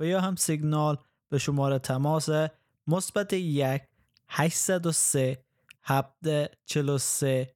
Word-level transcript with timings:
و 0.00 0.04
یا 0.04 0.20
هم 0.20 0.36
سیگنال 0.36 0.98
به 1.28 1.38
شماره 1.38 1.78
تماس 1.78 2.28
مثبت 2.86 3.32
یک 3.32 3.82
803 4.28 5.44
743 5.82 7.54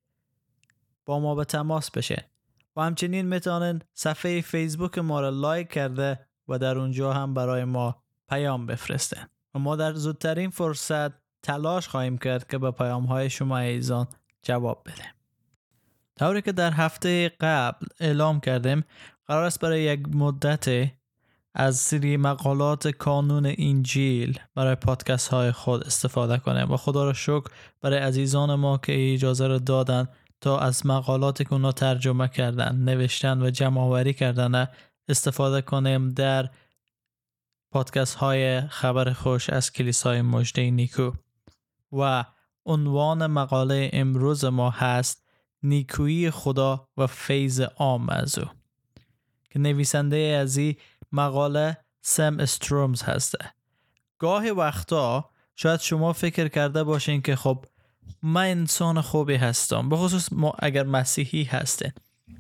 با 1.05 1.21
ما 1.21 1.35
به 1.35 1.45
تماس 1.45 1.91
بشه. 1.91 2.31
و 2.77 2.81
همچنین 2.81 3.27
می‌تونن 3.27 3.81
صفحه 3.95 4.41
فیسبوک 4.41 4.99
ما 4.99 5.21
را 5.21 5.29
لایک 5.29 5.69
کرده 5.69 6.27
و 6.49 6.59
در 6.59 6.79
اونجا 6.79 7.13
هم 7.13 7.35
برای 7.35 7.65
ما 7.65 8.03
پیام 8.29 8.67
بفرستن 8.67 9.29
و 9.55 9.59
ما 9.59 9.77
در 9.77 9.95
زودترین 9.95 10.51
فرصت 10.51 11.13
تلاش 11.43 11.89
خواهیم 11.89 12.19
کرد 12.19 12.47
که 12.47 12.59
به 12.59 12.71
پیام 12.71 13.05
های 13.05 13.31
شما 13.31 13.59
ایزان 13.59 14.07
جواب 14.43 14.83
بدیم 14.87 15.13
طوری 16.19 16.43
که 16.43 16.53
در 16.53 16.73
هفته 16.73 17.29
قبل 17.29 17.87
اعلام 18.01 18.41
کردیم 18.41 18.85
قرار 19.27 19.45
است 19.45 19.61
برای 19.61 19.83
یک 19.83 20.01
مدت 20.15 20.91
از 21.55 21.77
سری 21.77 22.17
مقالات 22.17 22.89
کانون 22.89 23.55
انجیل 23.59 24.39
برای 24.55 24.75
پادکست 24.75 25.29
های 25.29 25.53
خود 25.53 25.85
استفاده 25.85 26.39
کنیم 26.39 26.71
و 26.71 26.77
خدا 26.77 27.05
را 27.05 27.13
شکر 27.13 27.47
برای 27.81 27.99
عزیزان 27.99 28.55
ما 28.55 28.79
که 28.79 29.13
اجازه 29.13 29.47
را 29.47 29.59
دادن 29.59 30.09
تا 30.41 30.59
از 30.59 30.87
مقالات 30.87 31.43
که 31.43 31.53
اونا 31.53 31.73
ترجمه 31.73 32.29
کردن 32.29 32.77
نوشتن 32.77 33.43
و 33.43 33.51
جمع 33.51 33.81
آوری 33.81 34.15
کردن 34.15 34.69
استفاده 35.09 35.63
کنیم 35.63 36.09
در 36.09 36.51
پادکست 37.71 38.15
های 38.15 38.61
خبر 38.61 39.13
خوش 39.13 39.51
از 39.51 39.73
کلیسای 39.73 40.23
مجده 40.23 40.71
نیکو. 40.71 41.13
و 41.93 42.25
عنوان 42.67 43.27
مقاله 43.27 43.91
امروز 43.93 44.45
ما 44.45 44.71
هست 44.71 45.25
نیکویی 45.63 46.31
خدا 46.31 46.89
و 46.97 47.07
فیض 47.07 47.61
عام 47.61 48.09
از 48.09 48.39
که 49.51 49.59
نویسنده 49.59 50.17
از 50.17 50.57
این 50.57 50.77
مقاله 51.13 51.77
سم 52.03 52.41
استرومز 52.41 53.03
هسته. 53.03 53.53
گاهی 54.19 54.51
وقتا 54.51 55.31
شاید 55.57 55.81
شما 55.81 56.13
فکر 56.13 56.49
کرده 56.49 56.85
باشین 56.85 57.23
که 57.23 57.37
خب 57.37 57.65
من 58.23 58.45
انسان 58.45 59.01
خوبی 59.01 59.35
هستم. 59.35 59.89
به 59.89 59.97
خصوص 59.97 60.29
ما 60.33 60.55
اگر 60.59 60.83
مسیحی 60.83 61.45
هستین. 61.45 61.93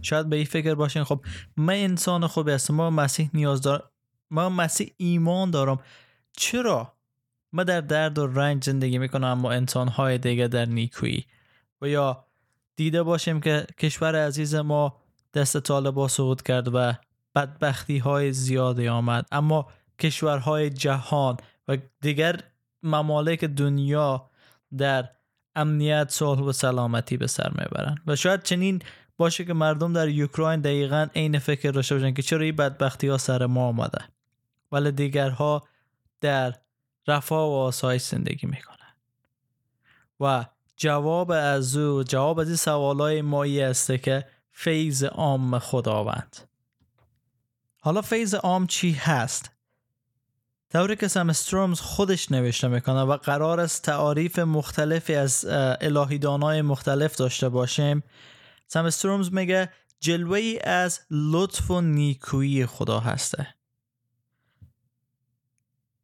شاید 0.02 0.28
به 0.28 0.36
این 0.36 0.44
فکر 0.44 0.74
باشین 0.74 1.04
خب 1.04 1.24
من 1.56 1.74
انسان 1.74 2.26
خوبی 2.26 2.52
هستم. 2.52 2.74
ما 2.74 2.90
مسیح 2.90 3.30
نیاز 3.34 3.60
دارم 3.60 3.90
ما 4.30 4.48
مسیح 4.48 4.92
ایمان 4.96 5.50
دارم. 5.50 5.80
چرا؟ 6.36 6.92
ما 7.52 7.64
در 7.64 7.80
درد 7.80 8.18
و 8.18 8.26
رنج 8.26 8.64
زندگی 8.64 8.98
می‌کنم 8.98 9.28
اما 9.28 9.52
انسانهای 9.52 10.18
دیگه 10.18 10.48
در 10.48 10.64
نیکویی. 10.64 11.26
و 11.82 11.88
یا 11.88 12.24
دیده 12.76 13.02
باشیم 13.02 13.40
که 13.40 13.66
کشور 13.78 14.26
عزیز 14.26 14.54
ما 14.54 14.96
دست 15.34 15.60
طالبا 15.60 16.08
سقوط 16.08 16.42
کرد 16.42 16.74
و 16.74 16.94
بدبختی 17.34 17.98
های 17.98 18.32
زیادی 18.32 18.88
آمد. 18.88 19.26
اما 19.32 19.66
کشورهای 19.98 20.70
جهان 20.70 21.36
و 21.68 21.76
دیگر 22.00 22.40
ممالک 22.82 23.44
دنیا 23.44 24.30
در 24.78 25.08
امنیت 25.56 26.10
صلح 26.10 26.40
و 26.40 26.52
سلامتی 26.52 27.16
به 27.16 27.26
سر 27.26 27.50
می‌برند. 27.50 27.98
و 28.06 28.16
شاید 28.16 28.42
چنین 28.42 28.82
باشه 29.16 29.44
که 29.44 29.52
مردم 29.52 29.92
در 29.92 30.08
یوکراین 30.08 30.60
دقیقا 30.60 31.06
عین 31.14 31.38
فکر 31.38 31.70
داشته 31.70 31.94
باشن 31.94 32.14
که 32.14 32.22
چرا 32.22 32.40
این 32.40 32.56
بدبختی 32.56 33.08
ها 33.08 33.18
سر 33.18 33.46
ما 33.46 33.66
آمده 33.66 34.04
ولی 34.72 34.92
دیگرها 34.92 35.68
در 36.20 36.54
رفاه 37.08 37.48
و 37.48 37.52
آسایش 37.52 38.02
زندگی 38.02 38.46
می‌کنن 38.46 38.76
و 40.20 40.44
جواب 40.76 41.30
از 41.30 41.76
او 41.76 42.02
جواب 42.02 42.38
از 42.38 42.46
این 42.46 42.56
سوالای 42.56 43.22
مایی 43.22 43.62
است 43.62 43.92
که 43.92 44.26
فیض 44.52 45.04
عام 45.04 45.58
خداوند. 45.58 46.49
حالا 47.80 48.02
فیض 48.02 48.34
عام 48.34 48.66
چی 48.66 48.92
هست؟ 48.92 49.50
طوری 50.72 50.96
که 50.96 51.08
سم 51.08 51.30
استرومز 51.30 51.80
خودش 51.80 52.32
نوشته 52.32 52.68
می‌کنه 52.68 53.00
و 53.00 53.16
قرار 53.16 53.60
است 53.60 53.82
تعاریف 53.82 54.38
مختلفی 54.38 55.14
از 55.14 55.44
الهیدانای 55.80 56.62
مختلف 56.62 57.16
داشته 57.16 57.48
باشیم. 57.48 58.02
سم 58.66 58.84
استرومز 58.84 59.32
میگه 59.32 59.72
جلوه 60.00 60.38
ای 60.38 60.60
از 60.60 61.00
لطف 61.10 61.70
و 61.70 61.80
نیکویی 61.80 62.66
خدا 62.66 63.00
هسته. 63.00 63.54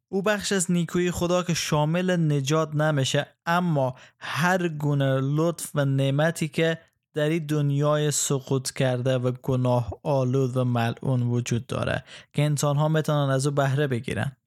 او 0.09 0.21
بخش 0.21 0.51
از 0.51 0.71
نیکویی 0.71 1.11
خدا 1.11 1.43
که 1.43 1.53
شامل 1.53 2.31
نجات 2.33 2.75
نمیشه 2.75 3.27
اما 3.45 3.95
هر 4.19 4.67
گونه 4.67 5.19
لطف 5.21 5.71
و 5.75 5.85
نعمتی 5.85 6.47
که 6.47 6.79
در 7.17 7.29
این 7.29 7.45
دنیای 7.45 8.11
سقوط 8.11 8.71
کرده 8.71 9.17
و 9.17 9.31
گناه 9.31 9.99
آلود 10.03 10.57
و 10.57 10.63
ملعون 10.63 11.21
وجود 11.23 11.67
داره 11.67 12.03
که 12.33 12.43
انسان 12.43 12.77
ها 12.77 12.87
می‌تونن 12.87 13.29
از 13.29 13.47
او 13.47 13.53
بهره 13.53 13.87
بگیرن. 13.87 14.37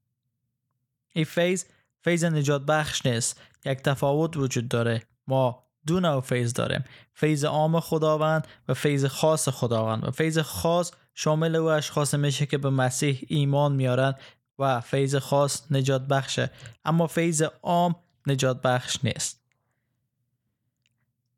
این 1.13 1.25
فیض 1.25 1.65
فیض 2.03 2.25
نجات 2.25 2.63
بخش 2.63 3.07
نیست. 3.07 3.41
یک 3.65 3.79
تفاوت 3.79 4.37
وجود 4.37 4.69
داره. 4.69 5.03
ما 5.27 5.65
دو 5.87 6.01
نوع 6.01 6.21
فیض 6.21 6.53
داریم. 6.53 6.85
فیض 7.15 7.45
عام 7.45 7.81
خداوند 7.81 8.47
و 8.69 8.75
فیض 8.75 9.05
خاص 9.05 9.49
خداوند. 9.49 10.09
و 10.09 10.11
فیض 10.11 10.39
خاص 10.39 10.93
شامل 11.15 11.57
او 11.57 11.67
اشخاص 11.67 12.15
میشه 12.15 12.47
که 12.47 12.59
به 12.59 12.71
مسیح 12.71 13.25
ایمان 13.29 13.73
میارن 13.73 14.15
و 14.59 14.81
فیض 14.81 15.17
خاص 15.17 15.73
نجات 15.73 16.03
بخشه. 16.07 16.51
اما 16.85 17.07
فیض 17.07 17.43
عام 17.63 17.97
نجات 18.27 18.63
بخش 18.63 19.05
نیست. 19.05 19.41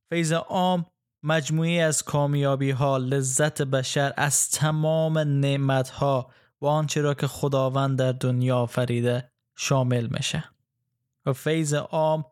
فیض 0.08 0.32
عام 0.32 0.86
مجموعی 1.22 1.80
از 1.80 2.02
کامیابی 2.02 2.70
ها 2.70 2.96
لذت 2.96 3.62
بشر 3.62 4.12
از 4.16 4.50
تمام 4.50 5.18
نعمت 5.18 5.88
ها 5.88 6.30
و 6.60 6.66
آنچه 6.66 7.00
را 7.00 7.14
که 7.14 7.26
خداوند 7.26 7.98
در 7.98 8.12
دنیا 8.12 8.58
آفریده 8.58 9.30
شامل 9.56 10.06
میشه. 10.06 10.44
و 11.26 11.32
فیض 11.32 11.74
عام 11.74 12.24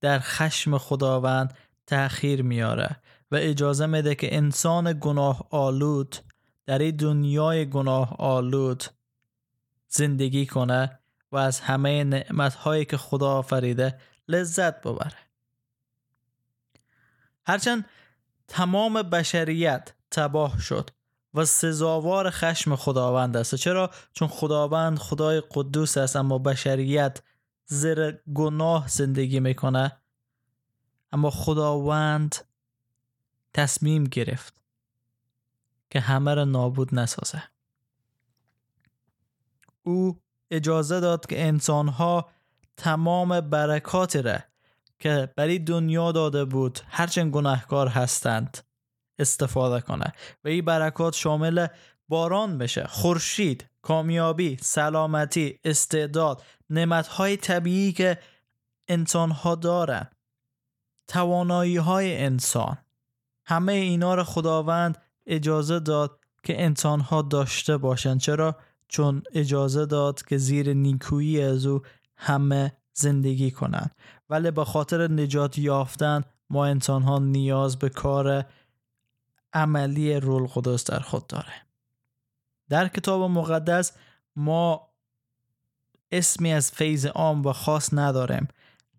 در 0.00 0.18
خشم 0.18 0.78
خداوند 0.78 1.54
تأخیر 1.86 2.42
میاره 2.42 2.96
و 3.30 3.36
اجازه 3.36 3.86
میده 3.86 4.14
که 4.14 4.36
انسان 4.36 4.98
گناه 5.00 5.46
آلود 5.50 6.16
در 6.66 6.78
این 6.78 6.96
دنیای 6.96 7.70
گناه 7.70 8.16
آلود 8.18 8.84
زندگی 9.88 10.46
کنه 10.46 10.98
و 11.32 11.36
از 11.36 11.60
همه 11.60 12.04
نعمت 12.04 12.54
هایی 12.54 12.84
که 12.84 12.96
خدا 12.96 13.30
آفریده 13.30 14.00
لذت 14.28 14.80
ببره. 14.80 15.18
هرچند 17.46 17.84
تمام 18.48 19.02
بشریت 19.02 19.94
تباه 20.10 20.60
شد 20.60 20.90
و 21.34 21.44
سزاوار 21.44 22.30
خشم 22.30 22.76
خداوند 22.76 23.36
است. 23.36 23.54
چرا؟ 23.54 23.90
چون 24.12 24.28
خداوند 24.28 24.98
خدای 24.98 25.42
قدوس 25.50 25.96
است 25.96 26.16
اما 26.16 26.38
بشریت 26.38 27.22
زیر 27.66 28.10
گناه 28.10 28.88
زندگی 28.88 29.40
می‌کنه. 29.40 30.00
اما 31.12 31.30
خداوند 31.30 32.36
تصمیم 33.54 34.04
گرفت 34.04 34.62
که 35.90 36.00
همه 36.00 36.34
را 36.34 36.44
نابود 36.44 36.94
نسازه. 36.94 37.42
او 39.82 40.20
اجازه 40.50 41.00
داد 41.00 41.26
که 41.26 41.46
انسانها 41.46 42.30
تمام 42.76 43.40
برکات 43.40 44.16
را 44.16 44.38
که 44.98 45.32
برای 45.36 45.58
دنیا 45.58 46.12
داده 46.12 46.44
بود 46.44 46.78
هرچند 46.88 47.32
گناهکار 47.32 47.88
هستند 47.88 48.58
استفاده 49.18 49.80
کنه. 49.80 50.12
و 50.44 50.48
این 50.48 50.64
برکات 50.64 51.14
شامل 51.14 51.66
باران 52.08 52.58
بشه. 52.58 52.86
خورشید 52.86 53.68
کامیابی 53.82 54.56
سلامتی 54.60 55.60
استعداد 55.64 56.42
نعمتهای 56.70 57.36
طبیعی 57.36 57.92
که 57.92 58.18
انسان 58.88 59.30
ها 59.30 59.54
دارن. 59.54 60.10
توانایی 61.08 61.76
های 61.76 62.24
انسان. 62.24 62.78
همه 63.46 63.72
اینا 63.72 64.14
رو 64.14 64.24
خداوند 64.24 64.98
اجازه 65.26 65.80
داد 65.80 66.20
که 66.42 66.64
انسان 66.64 67.00
ها 67.00 67.22
داشته 67.22 67.76
باشند 67.76 68.20
چرا؟ 68.20 68.56
چون 68.88 69.22
اجازه 69.34 69.86
داد 69.86 70.22
که 70.22 70.38
زیر 70.38 70.72
نیکویی 70.72 71.42
از 71.42 71.66
او 71.66 71.82
همه 72.16 72.76
زندگی 72.98 73.50
کنند 73.50 73.94
ولی 74.30 74.50
به 74.50 74.64
خاطر 74.64 75.08
نجات 75.10 75.58
یافتن 75.58 76.24
ما 76.50 76.66
انسان 76.66 77.02
ها 77.02 77.18
نیاز 77.18 77.78
به 77.78 77.88
کار 77.88 78.44
عملی 79.52 80.20
رول 80.20 80.46
قدس 80.46 80.84
در 80.84 80.98
خود 80.98 81.26
داره. 81.26 81.52
در 82.68 82.88
کتاب 82.88 83.30
مقدس 83.30 83.92
ما 84.36 84.90
اسمی 86.10 86.52
از 86.52 86.70
فیض 86.70 87.06
عام 87.06 87.46
و 87.46 87.52
خاص 87.52 87.94
نداریم 87.94 88.48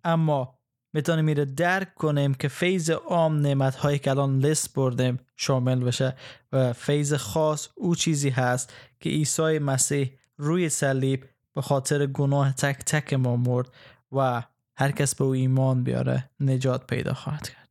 اما 0.03 0.57
می‌تونیم 0.94 1.25
میره 1.25 1.45
درک 1.45 1.95
کنیم 1.95 2.33
که 2.33 2.47
فیض 2.47 2.89
عام 2.89 3.39
نعمت 3.39 3.75
هایی 3.75 3.99
که 3.99 4.09
الان 4.09 4.39
لیست 4.39 4.73
بردیم 4.73 5.19
شامل 5.35 5.79
بشه 5.79 6.15
و 6.51 6.73
فیض 6.73 7.13
خاص 7.13 7.69
او 7.75 7.95
چیزی 7.95 8.29
هست 8.29 8.73
که 8.99 9.09
عیسی 9.09 9.59
مسیح 9.59 10.11
روی 10.38 10.69
صلیب 10.69 11.25
به 11.57 11.63
خاطر 11.63 12.06
گناه 12.06 12.54
تک 12.54 12.77
تک 12.86 13.13
ما 13.13 13.36
مرد 13.36 13.69
و 14.12 14.44
هر 14.77 14.92
کس 14.92 15.15
به 15.15 15.24
او 15.24 15.31
ایمان 15.31 15.83
بیاره 15.83 16.30
نجات 16.39 16.88
پیدا 16.88 17.13
خواهد 17.13 17.50
کرد. 17.50 17.69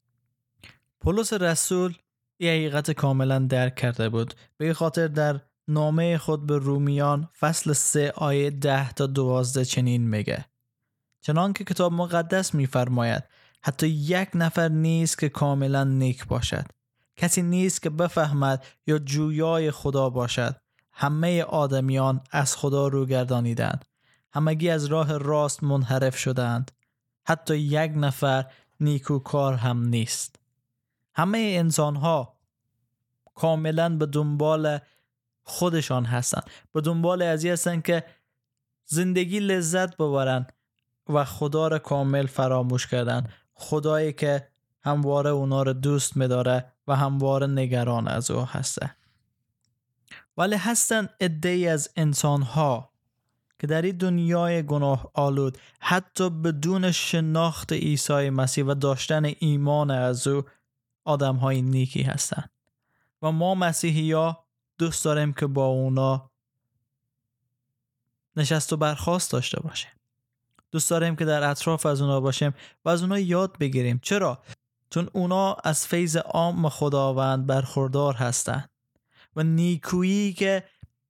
پولس 1.00 1.32
رسول 1.32 1.94
این 2.40 2.50
حقیقت 2.50 2.90
کاملا 2.90 3.38
درک 3.38 3.74
کرده 3.74 4.08
بود. 4.08 4.34
به 4.56 4.74
خاطر 4.74 5.06
در 5.06 5.40
نامه 5.68 6.18
خود 6.18 6.46
به 6.46 6.58
رومیان 6.58 7.28
فصل 7.38 7.72
3 7.72 8.10
آیه 8.10 8.50
10 8.50 8.92
تا 8.92 9.06
12 9.06 9.64
چنین 9.64 10.08
میگه. 10.08 10.44
چنان 11.20 11.52
که 11.52 11.64
کتاب 11.64 11.92
مقدس 11.92 12.54
میفرماید 12.54 13.22
حتی 13.62 13.88
یک 13.88 14.28
نفر 14.34 14.68
نیست 14.68 15.18
که 15.18 15.28
کاملا 15.28 15.84
نیک 15.84 16.26
باشد. 16.26 16.64
کسی 17.16 17.42
نیست 17.42 17.82
که 17.82 17.90
بفهمد 17.90 18.66
یا 18.86 18.98
جویای 18.98 19.70
خدا 19.70 20.10
باشد. 20.10 20.56
همه 20.98 21.42
آدمیان 21.42 22.20
از 22.30 22.56
خدا 22.56 22.88
رو 22.88 23.06
گردانیدند 23.06 23.84
همگی 24.32 24.70
از 24.70 24.84
راه 24.84 25.18
راست 25.18 25.64
منحرف 25.64 26.16
شدند. 26.16 26.70
حتی 27.24 27.56
یک 27.56 27.92
نفر 27.94 28.46
نیکوکار 28.80 29.54
هم 29.54 29.84
نیست. 29.84 30.36
همه 31.14 31.38
انسان 31.38 31.96
ها 31.96 32.36
کاملا 33.34 33.96
به 33.96 34.06
دنبال 34.06 34.78
خودشان 35.42 36.04
هستند. 36.04 36.50
به 36.72 36.80
دنبال 36.80 37.22
ازی 37.22 37.48
هستند 37.48 37.82
که 37.82 38.04
زندگی 38.84 39.40
لذت 39.40 39.96
ببرن 39.96 40.46
و 41.08 41.24
خدا 41.24 41.68
را 41.68 41.78
کامل 41.78 42.26
فراموش 42.26 42.86
کردن 42.86 43.28
خدایی 43.54 44.12
که 44.12 44.48
همواره 44.82 45.30
اونا 45.30 45.62
رو 45.62 45.72
دوست 45.72 46.16
میداره 46.16 46.72
و 46.86 46.96
همواره 46.96 47.46
نگران 47.46 48.08
از 48.08 48.30
او 48.30 48.44
هسته. 48.44 48.96
ولی 50.36 50.56
هستن 50.56 51.08
ای 51.44 51.68
از 51.68 51.90
انسان 51.96 52.42
ها 52.42 52.90
که 53.58 53.66
در 53.66 53.82
این 53.82 53.96
دنیای 53.96 54.62
گناه 54.62 55.10
آلود 55.14 55.58
حتی 55.80 56.30
بدون 56.30 56.92
شناخت 56.92 57.72
عیسی 57.72 58.30
مسیح 58.30 58.64
و 58.64 58.74
داشتن 58.74 59.24
ایمان 59.38 59.90
از 59.90 60.26
او 60.26 60.42
آدم 61.04 61.36
های 61.36 61.62
نیکی 61.62 62.02
هستند 62.02 62.50
و 63.22 63.32
ما 63.32 63.54
مسیحی 63.54 64.12
ها 64.12 64.44
دوست 64.78 65.04
داریم 65.04 65.32
که 65.32 65.46
با 65.46 65.66
اونا 65.66 66.30
نشست 68.36 68.72
و 68.72 68.76
برخواست 68.76 69.32
داشته 69.32 69.60
باشیم. 69.60 69.90
دوست 70.72 70.90
داریم 70.90 71.16
که 71.16 71.24
در 71.24 71.50
اطراف 71.50 71.86
از 71.86 72.00
اونا 72.00 72.20
باشیم 72.20 72.54
و 72.84 72.88
از 72.88 73.02
اونا 73.02 73.18
یاد 73.18 73.58
بگیریم. 73.58 74.00
چرا؟ 74.02 74.42
چون 74.90 75.08
اونا 75.12 75.54
از 75.54 75.86
فیض 75.86 76.16
عام 76.16 76.68
خداوند 76.68 77.46
برخوردار 77.46 78.14
هستند 78.14 78.70
و 79.36 79.42
نیکویی 79.42 80.32
که 80.32 80.64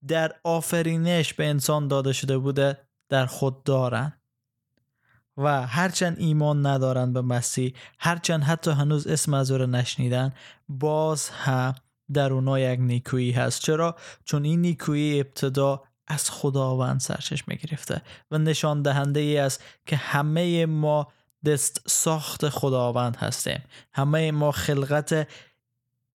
در 0.08 0.32
آفرینش 0.44 1.34
به 1.34 1.46
انسان 1.46 1.88
داده 1.88 2.12
شده 2.12 2.38
بوده 2.38 2.78
در 3.08 3.26
خود 3.26 3.62
دارن 3.62 4.12
و 5.36 5.66
هرچند 5.66 6.16
ایمان 6.18 6.66
ندارن 6.66 7.12
به 7.12 7.22
مسیح 7.22 7.74
هرچند 7.98 8.42
حتی 8.42 8.70
هنوز 8.70 9.06
اسم 9.06 9.34
از 9.34 9.50
او 9.50 9.66
نشنیدن 9.66 10.32
باز 10.68 11.28
هم 11.28 11.74
در 12.12 12.32
اونا 12.32 12.58
یک 12.58 12.80
نیکویی 12.80 13.32
هست. 13.32 13.62
چرا؟ 13.62 13.96
چون 14.24 14.44
این 14.44 14.60
نیکویی 14.60 15.20
ابتدا 15.20 15.82
از 16.06 16.30
خداوند 16.30 17.00
سرچشمه 17.00 17.54
گرفته 17.54 18.02
و 18.30 18.38
نشان 18.38 18.82
دهنده 18.82 19.20
ای 19.20 19.38
است 19.38 19.64
که 19.86 19.96
همه 19.96 20.66
ما 20.66 21.12
دست 21.44 21.80
ساخت 21.86 22.48
خداوند 22.48 23.16
هستیم. 23.16 23.62
همه 23.92 24.30
ما 24.32 24.52
خلقت 24.52 25.28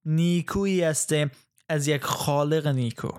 نیکویی 0.06 0.84
هستیم 0.84 1.31
از 1.71 1.88
یک 1.88 2.03
خالق 2.03 2.68
نیکو. 2.68 3.09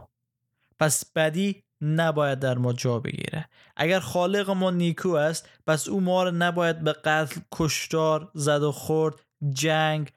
پس 0.78 1.04
بدی 1.14 1.62
نباید 1.81 2.38
در 2.38 2.58
ما 2.58 2.72
جا 2.72 2.99
بگیره. 2.99 3.49
اگر 3.76 4.00
خالق 4.00 4.50
ما 4.50 4.70
نیکو 4.70 5.08
است 5.08 5.49
پس 5.66 5.88
او 5.88 6.00
ما 6.00 6.25
رو 6.25 6.31
نباید 6.31 6.81
به 6.81 6.93
قتل 6.93 7.40
کشتار 7.52 8.31
زد 8.34 8.62
و 8.62 8.72
خورد 8.72 9.14
جنگ 9.52 10.12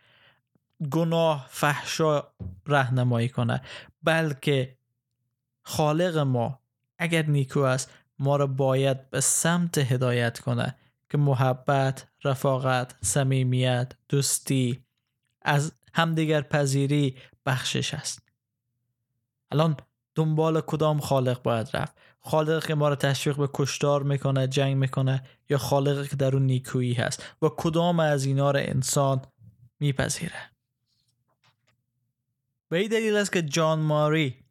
گناه 0.91 1.47
فحشا 1.49 2.23
رهنمایی 2.67 3.29
کنه. 3.29 3.61
بلکه 4.03 4.77
خالق 5.63 6.17
ما 6.17 6.59
اگر 6.97 7.25
نیکو 7.25 7.59
است 7.59 7.91
ما 8.19 8.35
را 8.35 8.47
باید 8.47 9.09
به 9.09 9.21
سمت 9.21 9.77
هدایت 9.77 10.39
کنه 10.39 10.75
که 11.09 11.17
محبت، 11.17 12.07
رفاقت، 12.23 12.95
صمیمیت، 13.01 13.93
دوستی 14.09 14.83
از 15.41 15.71
همدیگر 15.93 16.41
پذیری 16.41 17.17
بخشش 17.45 17.93
است. 17.93 18.24
الان 19.51 19.77
دنبال 20.15 20.61
کدام 20.61 20.99
خالق 20.99 21.41
باید 21.41 21.69
رفت؟ 21.73 21.95
خالق 22.19 22.65
که 22.65 22.75
ما 22.75 22.89
را 22.89 22.95
تشویق 22.95 23.37
به 23.37 23.49
کشتار 23.53 24.03
می‌کنه 24.03 24.47
جنگ 24.47 24.75
می‌کنه 24.77 25.23
یا 25.49 25.57
خالق 25.57 26.07
که 26.07 26.15
در 26.15 26.33
اون 26.33 26.45
نیکویی 26.45 26.93
هست؟ 26.93 27.23
و 27.41 27.49
کدام 27.57 27.99
از 27.99 28.25
اینا 28.25 28.51
را 28.51 28.59
انسان 28.59 29.21
میپذیره؟ 29.79 30.51
به 32.69 32.77
این 32.77 32.89
دلیل 32.89 33.15
است 33.15 33.31
که 33.31 33.41
جان 33.41 33.79
ماری 33.79 34.45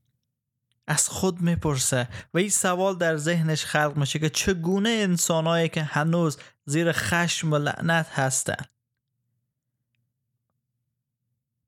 از 0.87 1.09
خود 1.09 1.41
می‌پرسه 1.41 2.09
و 2.35 2.39
این 2.39 2.49
سوال 2.49 2.97
در 2.97 3.17
ذهنش 3.17 3.65
خلق 3.65 3.97
میشه 3.97 4.19
که 4.19 4.31
چگونه 4.31 4.89
انسانهایی 4.89 5.69
که 5.69 5.83
هنوز 5.83 6.39
زیر 6.65 6.93
خشم 6.93 7.53
و 7.53 7.59
لعنت 7.59 8.07
هستند 8.11 8.74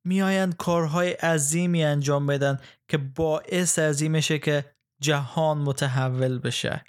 میآیند 0.06 0.56
کارهای 0.56 1.12
عظیمی 1.12 1.84
انجام 1.84 2.26
بدن 2.26 2.58
که 2.88 2.98
باعث 2.98 3.78
ازی 3.78 4.08
میشه 4.08 4.38
که 4.38 4.64
جهان 5.00 5.58
متحول 5.58 6.38
بشه. 6.38 6.84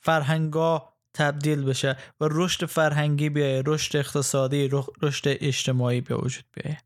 فرهنگا 0.00 0.92
تبدیل 1.14 1.64
بشه 1.64 1.96
و 2.20 2.28
رشد 2.30 2.66
فرهنگی 2.66 3.28
بیایه 3.28 3.62
رشد 3.66 3.96
اقتصادی 3.96 4.70
رشد 5.02 5.24
اجتماعی 5.26 6.00
به 6.00 6.16
وجود 6.16 6.44
بیایه. 6.52 6.78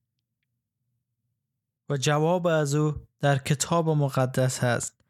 و 1.89 1.97
جواب 1.97 2.47
از 2.47 2.75
او 2.75 2.95
در 3.21 3.39
کتاب 3.39 3.89
مقدس 3.89 4.65
هست 4.65 5.01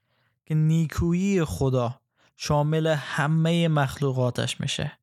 که 0.46 0.54
نیکویی 0.54 1.44
خدا 1.44 2.00
شامل 2.36 2.86
همه 2.86 3.68
مخلوقاتش 3.68 4.60
میشه. 4.60 4.98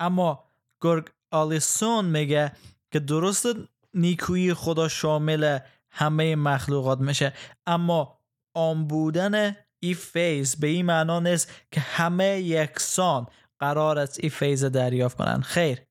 اما 0.00 0.44
گرگ 0.80 1.10
آلیسون 1.30 2.04
میگه 2.04 2.52
که 2.92 2.98
درست 2.98 3.46
نیکویی 3.94 4.54
خدا 4.54 4.88
شامل 4.88 5.58
همه 5.90 6.36
مخلوقات 6.36 6.98
میشه 6.98 7.32
اما 7.66 8.18
آن 8.54 8.86
بودن 8.86 9.56
ای 9.80 9.94
فیض 9.94 10.56
به 10.56 10.66
این 10.66 10.86
معنا 10.86 11.20
نیست 11.20 11.52
که 11.70 11.80
همه 11.80 12.40
یکسان 12.40 13.26
قرار 13.58 13.98
است 13.98 14.20
ای 14.22 14.28
فیض 14.28 14.64
دریافت 14.64 15.16
کنند. 15.16 15.42
خیر 15.42 15.82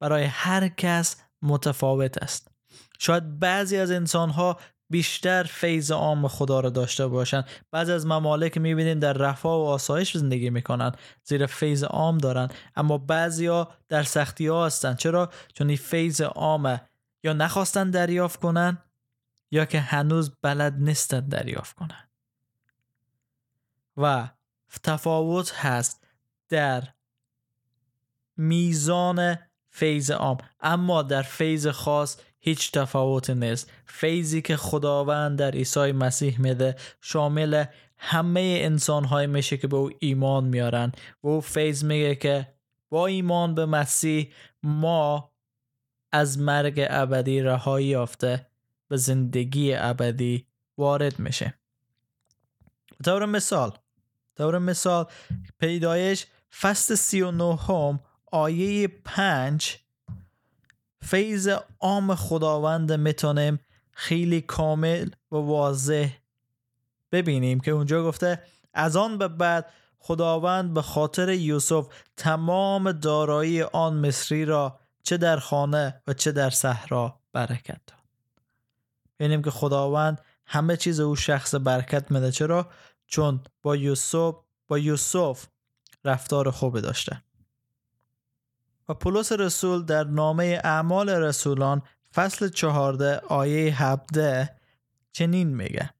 برای 0.00 0.24
هر 0.24 0.68
کس 0.68 1.16
متفاوت 1.42 2.18
است. 2.18 2.48
شاید 2.98 3.38
بعضی 3.38 3.76
از 3.76 3.90
انسان 3.90 4.30
ها 4.30 4.60
بیشتر 4.90 5.42
فیض 5.42 5.90
عام 5.90 6.28
خدا 6.28 6.60
رو 6.60 6.70
داشته 6.70 7.06
باشن. 7.06 7.44
بعض 7.70 7.90
از 7.90 8.06
ممالک 8.06 8.58
می‌بینیم 8.58 8.98
در 8.98 9.12
رفاه 9.12 9.60
و 9.60 9.64
آسایش 9.64 10.16
زندگی 10.16 10.50
می‌کنن 10.50 10.92
زیر 11.24 11.46
فیض 11.46 11.84
عام 11.84 12.18
دارن. 12.18 12.48
اما 12.76 12.98
بعضیا 12.98 13.68
در 13.88 14.02
سختی 14.02 14.46
ها 14.46 14.66
هستن. 14.66 14.94
چرا؟ 14.94 15.30
چون 15.54 15.68
این 15.68 15.76
فیض 15.76 16.20
عامه. 16.20 16.80
یا 17.24 17.32
نخواستن 17.32 17.90
دریافت 17.90 18.40
کنن 18.40 18.78
یا 19.50 19.64
که 19.64 19.80
هنوز 19.80 20.32
بلد 20.42 20.74
نیستن 20.78 21.20
دریافت 21.20 21.76
کنن. 21.76 22.08
و 23.96 24.28
تفاوت 24.82 25.54
هست 25.54 26.06
در 26.48 26.82
میزان 28.36 29.38
فیض 29.70 30.10
عام. 30.10 30.36
اما 30.60 31.02
در 31.02 31.22
فیض 31.22 31.66
خاص 31.66 32.16
هیچ 32.46 32.72
تفاوتی 32.72 33.34
نیست. 33.34 33.70
فیضی 33.86 34.42
که 34.42 34.56
خداوند 34.56 35.38
در 35.38 35.50
عیسی 35.50 35.92
مسیح 35.92 36.40
میده 36.40 36.76
شامل 37.00 37.64
همه 37.98 38.58
انسان 38.62 39.04
های 39.04 39.26
میشه 39.26 39.56
که 39.56 39.68
به 39.68 39.76
او 39.76 39.90
ایمان 39.98 40.44
میارن. 40.44 40.92
و 41.22 41.28
او 41.28 41.40
فیض 41.40 41.84
میگه 41.84 42.14
که 42.14 42.48
با 42.90 43.06
ایمان 43.06 43.54
به 43.54 43.66
مسیح 43.66 44.32
ما 44.62 45.30
از 46.12 46.38
مرگ 46.38 46.86
ابدی 46.90 47.40
رهایی 47.40 47.86
یافته 47.86 48.46
به 48.88 48.96
زندگی 48.96 49.74
ابدی 49.74 50.46
وارد 50.78 51.18
میشه. 51.18 51.54
طور 53.04 53.26
مثال 53.26 53.72
طور 54.36 54.58
مثال 54.58 55.06
پیدایش 55.58 56.26
فصل 56.60 56.94
سی 56.94 57.22
و 57.22 57.52
هم 57.52 58.00
آیه 58.32 58.88
پنج 58.88 59.78
فیض 61.06 61.48
عام 61.80 62.14
خداوند 62.14 62.92
می‌تونیم 62.92 63.60
خیلی 63.92 64.40
کامل 64.40 65.08
و 65.32 65.36
واضح. 65.36 66.08
ببینیم 67.12 67.60
که 67.60 67.70
اونجا 67.70 68.04
گفته 68.04 68.42
از 68.74 68.96
آن 68.96 69.18
به 69.18 69.28
بعد 69.28 69.72
خداوند 69.98 70.74
به 70.74 70.82
خاطر 70.82 71.28
یوسف 71.28 71.86
تمام 72.16 72.92
دارایی 72.92 73.62
آن 73.62 74.06
مصری 74.06 74.44
را 74.44 74.78
چه 75.02 75.16
در 75.16 75.36
خانه 75.38 76.02
و 76.06 76.12
چه 76.12 76.32
در 76.32 76.50
صحرا 76.50 77.20
برکت 77.32 77.80
داد. 77.86 77.98
ببینیم 79.18 79.42
که 79.42 79.50
خداوند 79.50 80.20
همه 80.46 80.76
چیز 80.76 81.00
او 81.00 81.16
شخص 81.16 81.54
برکت 81.54 82.10
میده 82.10 82.32
چرا؟ 82.32 82.70
چون 83.06 83.40
با 83.62 83.76
یوسف 83.76 84.34
با 84.68 84.78
یوسف 84.78 85.46
رفتار 86.04 86.50
خوبی 86.50 86.80
داشته. 86.80 87.22
و 88.88 88.94
پولس 88.94 89.32
رسول 89.32 89.84
در 89.84 90.04
نامه 90.04 90.60
اعمال 90.64 91.10
رسولان 91.10 91.82
فصل 92.14 92.48
چهارده 92.48 93.16
آیه 93.16 93.82
هفته 93.82 94.56
چنین 95.12 95.56
میگه. 95.56 95.90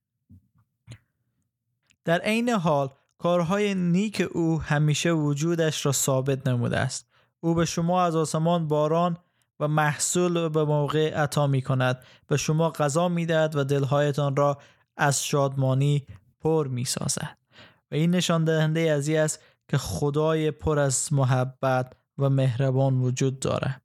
در 2.05 2.19
عین 2.19 2.49
حال 2.49 2.89
کارهای 3.19 3.75
نیک 3.75 4.29
او 4.33 4.63
همیشه 4.63 5.11
وجودش 5.11 5.87
را 5.87 5.93
ثابت 5.93 6.47
نموده 6.47 6.79
است. 6.79 7.07
او 7.41 7.55
به 7.55 7.65
شما 7.65 8.03
از 8.03 8.17
آسمان 8.17 8.69
باران 8.69 9.17
و 9.61 9.69
محصول 9.69 10.49
به 10.49 10.65
موقع 10.65 11.15
عطا 11.15 11.47
می 11.47 11.63
کند 11.63 12.03
به 12.27 12.37
شما 12.37 12.71
غذا 12.71 13.09
می 13.09 13.27
دهد 13.27 13.57
و 13.57 13.65
دلهایتان 13.65 14.37
را 14.37 14.59
از 14.97 15.25
شادمانی 15.25 16.07
پر 16.41 16.69
می 16.69 16.85
سازد 16.85 17.39
و 17.91 17.95
این 17.95 18.11
نشان 18.11 18.45
دهنده 18.45 18.81
از 18.81 19.09
است 19.09 19.41
که 19.69 19.79
خدای 19.79 20.51
پر 20.51 20.79
از 20.79 21.13
محبت 21.13 21.93
و 22.19 22.31
مهربان 22.31 23.01
وجود 23.01 23.41
داره 23.41 23.81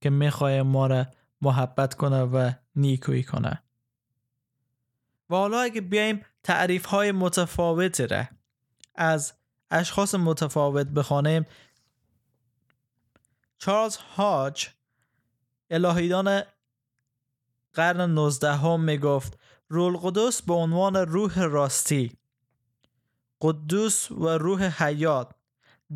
که 0.00 0.10
می‌خواه 0.10 0.62
ما 0.62 0.86
را 0.86 1.06
محبت 1.40 1.94
کنه 1.94 2.22
و 2.22 2.52
نیکویی 2.76 3.22
کنه. 3.22 3.62
و 5.30 5.34
حالا 5.34 5.60
اگه 5.60 5.80
بیایم 5.80 6.24
تعریف 6.42 6.86
های 6.86 7.12
متفاوت 7.12 8.00
را 8.00 8.24
از 8.94 9.32
اشخاص 9.70 10.14
متفاوت 10.14 10.86
بخوانیم 10.86 11.46
چارلز 13.58 13.96
هاج 13.96 14.68
الهیدان 15.70 16.42
قرن 17.72 18.10
19 18.10 18.52
هم 18.52 18.80
می 18.80 18.98
گفت 18.98 19.38
رول 19.68 19.96
قدوس 19.96 20.42
به 20.42 20.54
عنوان 20.54 20.96
روح 20.96 21.42
راستی 21.42 22.18
قدوس 23.40 24.10
و 24.10 24.28
روح 24.28 24.84
حیات 24.84 25.32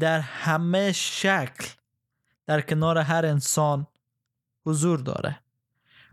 در 0.00 0.20
همه 0.20 0.92
شکل 0.92 1.68
در 2.46 2.60
کنار 2.60 2.98
هر 2.98 3.26
انسان 3.26 3.86
حضور 4.66 4.98
داره 4.98 5.40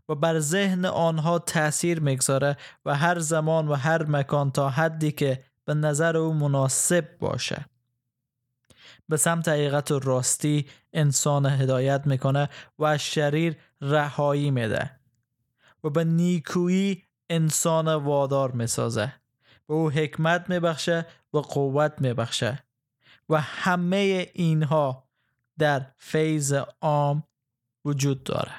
و 0.09 0.15
بر 0.15 0.39
ذهن 0.39 0.85
آنها 0.85 1.39
تاثیر 1.39 1.99
می‌گذاره 1.99 2.57
و 2.85 2.95
هر 2.95 3.19
زمان 3.19 3.67
و 3.67 3.73
هر 3.73 4.03
مکان 4.03 4.51
تا 4.51 4.69
حدی 4.69 5.11
که 5.11 5.43
به 5.65 5.73
نظر 5.73 6.17
او 6.17 6.33
مناسب 6.33 7.17
باشه. 7.19 7.65
به 9.09 9.17
سمت 9.17 9.47
حقیقت 9.47 9.91
و 9.91 9.99
راستی 9.99 10.65
انسان 10.93 11.45
هدایت 11.45 12.01
می‌کنه 12.07 12.49
و 12.79 12.85
از 12.85 12.99
شریر 12.99 13.57
رهایی 13.81 14.51
میده 14.51 14.91
و 15.83 15.89
به 15.89 16.03
نیکویی 16.03 17.03
انسان 17.29 17.95
وادار 17.95 18.51
می‌سازه. 18.51 19.13
به 19.67 19.73
او 19.73 19.91
حکمت 19.91 20.49
میبخشه 20.49 21.05
و 21.33 21.37
قوت 21.37 21.93
میبخشه. 22.01 22.64
و 23.29 23.41
همه 23.41 24.29
اینها 24.33 25.07
در 25.57 25.85
فیض 25.97 26.53
عام 26.81 27.23
وجود 27.85 28.23
داره. 28.23 28.51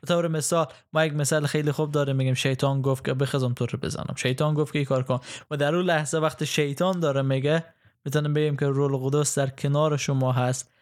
به 0.00 0.06
طور 0.06 0.28
مثال 0.28 0.66
ما 0.92 1.04
یک 1.04 1.12
مثال 1.12 1.46
خیلی 1.46 1.72
خوب 1.72 1.92
داره 1.92 2.12
میگیم 2.12 2.34
شیطان 2.34 2.82
گفت 2.82 3.04
که 3.04 3.14
بخزم 3.14 3.52
تو 3.52 3.66
رو 3.66 3.78
بزنم. 3.78 4.14
شیطان 4.16 4.54
گفت 4.54 4.72
که 4.72 4.78
این 4.78 4.86
کار 4.86 5.02
کن. 5.02 5.20
و 5.50 5.56
در 5.56 5.74
اون 5.74 5.84
لحظه 5.84 6.18
وقت 6.18 6.44
شیطان 6.44 7.00
داره 7.00 7.22
میگه 7.22 7.64
می‌تونیم 8.04 8.34
بگیم 8.34 8.56
که 8.56 8.66
رول 8.66 8.96
قدس 8.96 9.38
در 9.38 9.50
کنار 9.50 9.96
شما 9.96 10.32
هست 10.32 10.72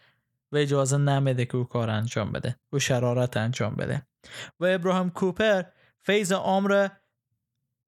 و 0.53 0.57
اجازه 0.57 0.97
نمیده 0.97 1.45
که 1.45 1.57
او 1.57 1.65
کار 1.65 1.91
انجام 1.91 2.33
بده. 2.33 2.57
و 2.73 2.79
شرارت 2.79 3.37
انجام 3.37 3.75
بده. 3.75 4.03
و 4.61 4.65
ابراهیم 4.65 5.11
کوپر 5.11 5.63
فیض 6.01 6.33
عام 6.33 6.69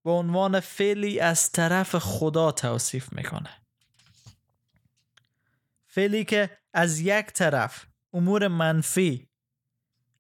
به 0.05 0.11
عنوان 0.11 0.61
فعلی 0.61 1.21
از 1.21 1.53
طرف 1.53 1.97
خدا 1.97 2.53
توصیف 2.53 3.13
می‌کنه. 3.13 3.62
فعلی 5.95 6.25
که 6.25 6.51
از 6.73 7.01
یک 7.01 7.27
طرف 7.27 7.87
امور 8.13 8.49
منفی 8.49 9.29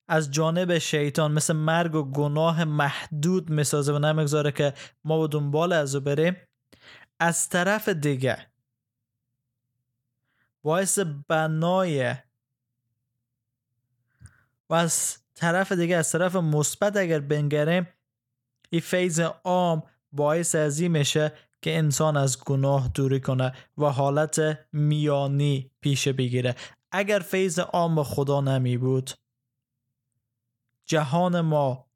از 0.08 0.30
جانب 0.30 0.78
شیطان 0.78 1.32
مثل 1.32 1.52
مرگ 1.52 1.94
و 1.94 2.02
گناه 2.10 2.64
محدود 2.64 3.50
می‌سازه 3.50 3.92
و 3.92 3.98
نمی‌گذاره 3.98 4.52
که 4.52 4.74
ما 5.04 5.20
به 5.20 5.28
دنبال 5.28 5.72
از 5.72 5.96
بریم 5.96 6.36
از 7.20 7.48
طرف 7.48 7.88
دیگه 7.88 8.52
باعث 10.62 10.98
بنای 11.28 12.14
و 14.70 14.74
از 14.74 15.18
طرف 15.34 15.72
دیگه 15.72 15.96
از 15.96 16.12
طرف 16.12 16.36
مثبت 16.36 16.96
اگر 16.96 17.20
بنگریم 17.20 17.88
این 18.70 18.80
فیض 18.80 19.20
عام 19.44 19.82
باعث 20.12 20.54
ازی 20.54 20.88
میشه 20.88 21.32
که 21.62 21.78
انسان 21.78 22.16
از 22.16 22.44
گناه 22.44 22.88
دوری 22.88 23.20
کنه 23.20 23.52
و 23.78 23.84
حالت 23.84 24.58
میانی 24.72 25.70
پیش 25.80 26.08
بگیره. 26.08 26.54
اگر 26.92 27.18
فیض 27.18 27.58
عام 27.58 28.02
خدا 28.02 28.40
نمی 28.40 28.76
بود 28.76 29.10
جهان 30.86 31.40
ما 31.40 31.86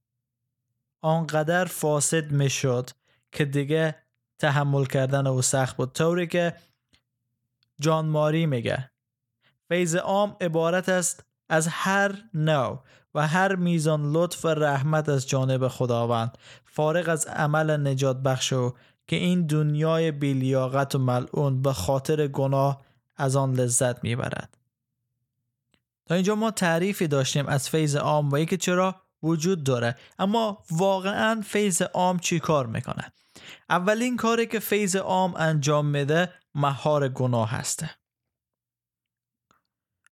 آنقدر 1.02 1.64
فاسد 1.64 2.30
می‌شد 2.30 2.90
که 3.32 3.44
دیگه 3.44 3.94
تحمل 4.38 4.84
کردن 4.84 5.26
او 5.26 5.42
سخت 5.42 5.76
بود. 5.76 5.92
طوری 5.92 6.26
که 6.26 6.54
جان 7.80 8.06
ماری 8.06 8.46
میگه. 8.46 8.90
فیض 9.68 9.96
عام 9.96 10.36
عبارت 10.40 10.88
است 10.88 11.24
از 11.48 11.68
هر 11.68 12.14
نوع 12.34 12.82
و 13.14 13.26
هر 13.26 13.54
میزان 13.54 14.12
لطف 14.12 14.44
و 14.44 14.48
رحمت 14.48 15.08
از 15.08 15.28
جانب 15.28 15.68
خداوند. 15.68 16.38
فارغ 16.64 17.08
از 17.08 17.26
عمل 17.26 17.88
نجات 17.88 18.16
بخش 18.16 18.52
و 18.52 18.74
که 19.06 19.16
این 19.16 19.46
دنیای 19.46 20.12
بیلیاقت 20.12 20.94
و 20.94 20.98
ملعون 20.98 21.62
به 21.62 21.72
خاطر 21.72 22.26
گناه 22.26 22.84
از 23.16 23.36
آن 23.36 23.52
لذت 23.52 24.04
می‌برد. 24.04 24.58
تا 26.06 26.14
اینجا 26.14 26.34
ما 26.34 26.50
تعریفی 26.50 27.08
داشتیم 27.08 27.46
از 27.46 27.68
فیض 27.68 27.96
عام 27.96 28.30
و 28.30 28.34
اینکه 28.34 28.56
چرا 28.56 29.00
وجود 29.22 29.64
داره. 29.64 29.96
اما 30.18 30.64
واقعا 30.70 31.40
فیض 31.46 31.82
عام 31.82 32.18
چی 32.18 32.40
کار 32.40 32.66
می‌کنه؟ 32.66 33.12
اولین 33.70 34.16
کاری 34.16 34.46
که 34.46 34.58
فیض 34.58 34.96
عام 34.96 35.34
انجام 35.36 35.86
میده 35.86 36.32
مهار 36.54 37.08
گناه 37.08 37.50
هسته 37.50 37.90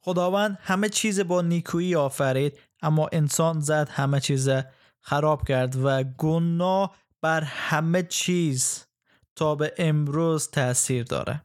خداوند 0.01 0.57
همه 0.61 0.89
چیز 0.89 1.19
با 1.19 1.41
نیکویی 1.41 1.95
آفرید 1.95 2.59
اما 2.81 3.09
انسان 3.11 3.59
زد 3.59 3.89
همه 3.89 4.19
چیز 4.19 4.49
خراب 4.99 5.47
کرد 5.47 5.75
و 5.75 6.03
گناه 6.03 6.95
بر 7.23 7.43
همه 7.43 8.03
چیز 8.03 8.85
تا 9.35 9.55
به 9.55 9.73
امروز 9.77 10.49
تاثیر 10.51 11.03
داره. 11.03 11.43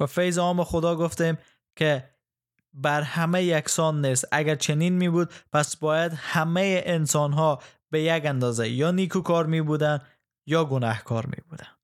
و 0.00 0.06
فیض 0.06 0.38
عام 0.38 0.64
خدا 0.64 0.96
گفتیم 0.96 1.38
که 1.76 2.14
بر 2.72 3.02
همه 3.02 3.44
یکسان 3.44 4.06
نیست. 4.06 4.24
اگر 4.32 4.54
چنین 4.54 4.92
می 4.92 5.08
بود 5.08 5.32
پس 5.52 5.76
باید 5.76 6.12
همه 6.12 6.82
انسان 6.86 7.32
ها 7.32 7.62
به 7.90 8.02
یک 8.02 8.26
اندازه 8.26 8.68
یا 8.68 8.90
نیکوکار 8.90 9.46
می 9.46 9.62
بودن 9.62 10.06
یا 10.46 10.64
گناهکار 10.64 11.26
می 11.26 11.42
بودن. 11.48 11.76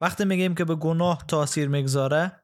وقتی 0.00 0.24
میگیم 0.24 0.54
که 0.54 0.64
به 0.64 0.74
گناه 0.74 1.26
تاثیر 1.26 1.68
می‌گذاره 1.68 2.42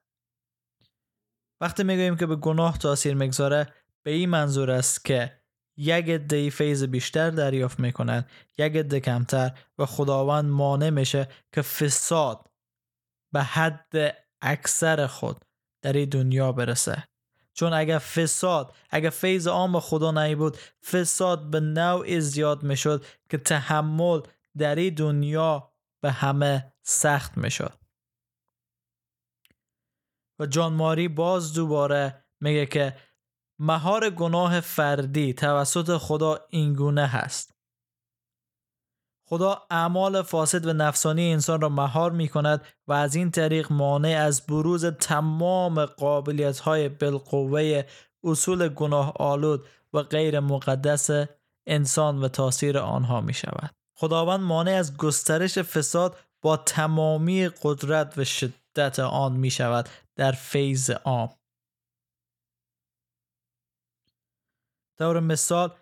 وقتی 1.61 1.83
می‌گوییم 1.83 2.17
که 2.17 2.27
به 2.27 2.37
گناه 2.37 2.79
تاثیر 2.79 3.15
می‌گذاره 3.15 3.75
به 4.09 4.15
این 4.15 4.29
منظور 4.29 4.71
است 4.71 5.05
که 5.05 5.41
یک 5.77 6.09
عده 6.09 6.51
فیض 6.51 6.85
بیشتر 6.85 7.31
دریافت 7.31 7.81
می‌کنن 7.81 8.25
یک 8.59 8.77
عده 8.77 9.01
کمتر 9.01 9.59
و 9.79 9.87
خداوند 9.87 10.51
مانع 10.51 10.91
میشه 10.91 11.29
که 11.53 11.63
فساد 11.63 12.51
به 13.33 13.43
حد 13.43 14.17
اکثر 14.41 15.07
خود 15.07 15.45
در 15.83 15.93
این 15.93 16.09
دنیا 16.09 16.53
برسه. 16.53 17.09
چون 17.53 17.73
اگر 17.73 17.99
فساد 17.99 18.77
اگر 18.91 19.11
فیض 19.11 19.47
عام 19.47 19.81
خدا 19.81 20.11
نهی 20.11 20.35
بود 20.35 20.57
فساد 20.85 21.51
به 21.51 21.61
نوع 21.61 22.21
زیاد 22.21 22.63
می‌شد 22.63 23.05
که 23.31 23.39
تحمل 23.39 24.21
در 24.59 24.75
این 24.75 24.95
دنیا 24.95 25.73
به 26.03 26.11
همه 26.11 26.73
سخت 26.83 27.39
می‌شد. 27.39 27.79
و 30.39 30.47
جان 30.47 30.73
ماری 30.73 31.09
باز 31.09 31.55
دوباره 31.55 32.25
میگه 32.41 32.67
که 32.67 32.97
مهار 33.59 34.11
گناه 34.11 34.61
فردی 34.61 35.35
توسط 35.35 35.97
خدا 35.97 36.39
اینگونه 36.51 37.07
هست 37.07 37.59
خدا 39.29 39.63
اعمال 39.71 40.23
فاسد 40.23 40.67
و 40.67 40.73
نفسانی 40.73 41.33
انسان 41.33 41.61
را 41.61 41.69
مهار 41.69 42.13
می 42.13 42.29
کند 42.29 42.65
و 42.87 42.93
از 42.93 43.15
این 43.15 43.31
طریق 43.31 43.73
مانع 43.73 44.23
از 44.27 44.47
بروز 44.47 44.87
تمام 44.87 45.85
قابلیت 45.85 46.59
های 46.59 46.89
بالقوه 46.89 47.85
اصول 48.25 48.69
گناه 48.69 49.13
آلود 49.17 49.65
و 49.93 50.03
غیر 50.03 50.41
مقدس 50.41 51.11
انسان 51.67 52.19
و 52.19 52.29
تاثیر 52.29 52.79
آنها 52.79 53.21
می 53.21 53.35
شود. 53.35 53.71
خداوند 53.97 54.41
مانع 54.41 54.73
از 54.73 54.97
گسترش 54.97 55.59
فساد 55.59 56.17
با 56.43 56.57
تمامی 56.57 57.49
قدرت 57.63 58.15
و 58.17 58.25
شدت 58.25 58.99
آن 58.99 59.33
می 59.33 59.51
شود 59.51 59.89
در 60.17 60.33
فیض 60.33 60.91
عام. 60.91 61.38
طور 64.99 65.21
مثال 65.21 65.77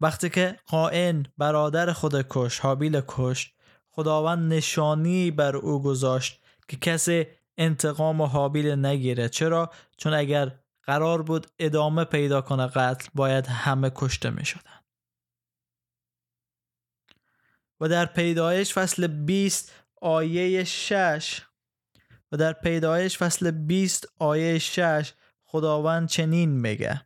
وقتی 0.00 0.30
که 0.30 0.58
قائن 0.66 1.26
برادر 1.38 1.92
خود 1.92 2.26
کش 2.30 2.58
حابیل 2.58 3.02
کش 3.08 3.52
خداوند 3.90 4.52
نشانی 4.52 5.30
بر 5.30 5.56
او 5.56 5.82
گذاشت 5.82 6.42
که 6.68 6.76
کسی 6.76 7.26
انتقام 7.58 8.22
حابیل 8.22 8.86
نگیره. 8.86 9.28
چرا؟ 9.28 9.70
چون 9.96 10.14
اگر 10.14 10.58
قرار 10.82 11.22
بود 11.22 11.46
ادامه 11.58 12.04
پیدا 12.04 12.40
کنه 12.40 12.66
قتل 12.66 13.08
باید 13.14 13.46
همه 13.46 13.90
کشته 13.94 14.30
می 14.30 14.44
شدن. 14.44 14.80
و 17.80 17.88
در 17.88 18.06
پیدایش 18.06 18.74
فصل 18.74 19.06
20 19.06 19.72
آیه 20.00 20.64
6 20.64 21.42
و 22.32 22.36
در 22.36 22.52
پیدایش 22.52 23.18
فصل 23.18 23.50
20 23.50 24.08
آیه 24.18 24.58
6 24.58 25.12
خداوند 25.44 26.08
چنین 26.08 26.50
میگه. 26.50 27.04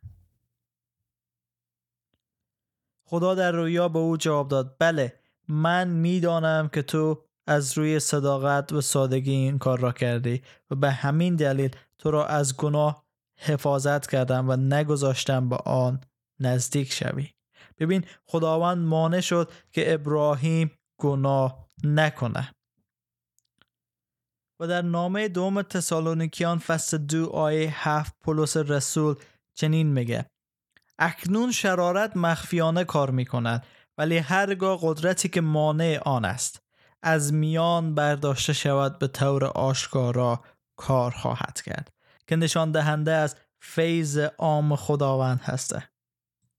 خدا 3.05 3.35
در 3.35 3.51
رویا 3.51 3.89
به 3.89 3.99
او 3.99 4.17
جواب 4.17 4.47
داد. 4.47 4.75
بله 4.79 5.19
من 5.47 5.87
می‌دانم 5.87 6.69
که 6.73 6.81
تو 6.81 7.21
از 7.47 7.77
روی 7.77 7.99
صداقت 7.99 8.73
و 8.73 8.81
سادگی 8.81 9.31
این 9.31 9.57
کار 9.57 9.79
را 9.79 9.91
کردی 9.91 10.41
و 10.71 10.75
به 10.75 10.91
همین 10.91 11.35
دلیل 11.35 11.75
تو 11.97 12.11
را 12.11 12.25
از 12.25 12.57
گناه 12.57 13.05
حفاظت 13.37 14.07
کردم 14.07 14.49
و 14.49 14.55
نگذاشتم 14.55 15.49
به 15.49 15.55
آن 15.55 16.01
نزدیک 16.39 16.91
شوی. 16.91 17.29
ببین 17.77 18.05
خداوند 18.25 18.85
مانع 18.85 19.19
شد 19.19 19.51
که 19.71 19.93
ابراهیم 19.93 20.71
گناه 20.99 21.67
نکنه. 21.83 22.51
و 24.59 24.67
در 24.67 24.81
نامه 24.81 25.27
دوم 25.27 25.61
تسالونیکیان 25.61 26.59
فصل 26.59 26.97
دو 26.97 27.29
آیه 27.29 27.89
هفت 27.89 28.13
پولس 28.23 28.57
رسول 28.57 29.15
چنین 29.53 29.87
میگه 29.87 30.25
اکنون 30.99 31.51
شرارت 31.51 32.17
مخفیانه 32.17 32.83
کار 32.83 33.11
می 33.11 33.25
کند 33.25 33.65
ولی 33.97 34.17
هرگاه 34.17 34.79
قدرتی 34.81 35.29
که 35.29 35.41
مانع 35.41 35.99
آن 36.05 36.25
است 36.25 36.61
از 37.03 37.33
میان 37.33 37.95
برداشته 37.95 38.53
شود 38.53 38.99
به 38.99 39.07
طور 39.07 39.45
آشکارا 39.45 40.43
کار 40.75 41.11
خواهد 41.11 41.61
کرد 41.61 41.93
که 42.27 42.35
نشان 42.35 42.71
دهنده 42.71 43.11
از 43.11 43.35
فیض 43.59 44.17
عام 44.17 44.75
خداوند 44.75 45.41
هسته. 45.41 45.89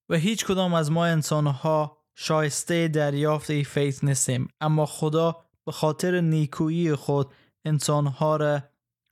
و 0.08 0.14
هیچ 0.14 0.46
کدام 0.46 0.74
از 0.74 0.90
ما 0.90 1.06
انسانها 1.06 1.96
شایسته 2.14 2.88
دریافت 2.88 3.50
ای 3.50 3.64
فیض 3.64 4.04
نیستیم 4.04 4.48
اما 4.60 4.86
خدا 4.86 5.36
به 5.64 5.72
خاطر 5.72 6.20
نیکویی 6.20 6.94
خود 6.94 7.32
انسانها 7.64 8.36
را 8.36 8.60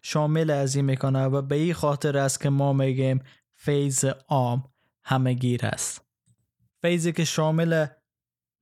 شامل 0.03 0.51
از 0.51 0.77
این 0.77 0.85
می‌کنه 0.85 1.25
و 1.25 1.43
به 1.43 1.55
این 1.55 1.75
خاطر 1.75 2.19
است 2.19 2.41
که 2.41 2.51
ما 2.51 2.73
میگیم 2.73 3.23
فیض 3.55 4.05
عام. 4.29 4.74
همه 5.05 5.35
گیر 5.35 5.67
است. 5.67 6.05
فیضی 6.83 7.13
که 7.13 7.25
شامل 7.25 7.87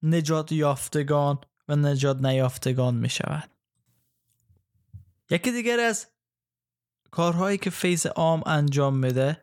نجات 0.03 0.53
یافتگان 0.53 1.39
و 1.69 1.77
نجات 1.77 2.17
نیافتگان 2.17 2.95
می 2.95 3.09
شود 3.09 3.51
یکی 5.31 5.53
دیگر 5.53 5.81
از 5.81 6.07
کارهایی 7.11 7.59
که 7.59 7.71
فیض 7.71 8.07
عام 8.07 8.43
انجام 8.47 8.97
میده 8.97 9.43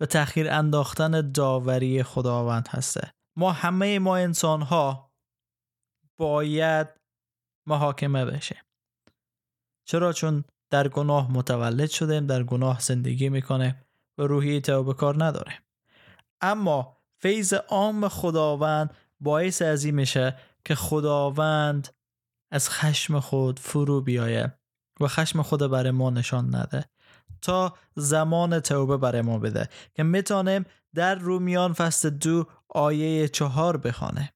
به 0.00 0.06
تأخیر 0.06 0.50
انداختن 0.50 1.32
داوری 1.32 2.02
خداوند 2.02 2.68
هسته. 2.68 3.12
ما 3.36 3.52
همه 3.52 3.98
ما 3.98 4.16
انسان 4.16 4.62
ها 4.62 5.12
باید 6.16 6.88
محاکمه 7.66 8.24
بشیم. 8.24 8.62
چرا؟ 9.84 10.12
چون 10.12 10.44
در 10.70 10.88
گناه 10.88 11.32
متولد 11.32 11.90
شدیم 11.90 12.26
در 12.26 12.42
گناه 12.42 12.80
زندگی 12.80 13.28
می‌کنه 13.28 13.84
و 14.18 14.22
روحی 14.22 14.60
توبه 14.60 14.94
کار 14.94 15.24
نداریم. 15.24 15.58
اما 16.40 16.96
فیض 17.18 17.52
عام 17.54 18.08
خداوند 18.08 18.94
باعث 19.20 19.62
از 19.62 19.84
این 19.84 19.94
میشه 19.94 20.36
که 20.64 20.74
خداوند 20.74 21.88
از 22.50 22.70
خشم 22.70 23.20
خود 23.20 23.58
فرو 23.58 24.00
بیایه 24.00 24.58
و 25.00 25.08
خشم 25.08 25.42
خود 25.42 25.70
برای 25.70 25.90
ما 25.90 26.10
نشان 26.10 26.56
نده 26.56 26.84
تا 27.42 27.76
زمان 27.96 28.60
توبه 28.60 28.96
برای 28.96 29.22
ما 29.22 29.38
بده 29.38 29.68
که 29.94 30.02
می‌تونیم 30.02 30.64
در 30.94 31.14
رومیان 31.14 31.72
فصل 31.72 32.10
دو 32.10 32.44
آیه 32.68 33.28
چهار 33.28 33.76
بخوانه 33.76 34.32